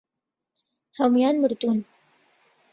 [0.97, 1.79] هەموویان مردوون.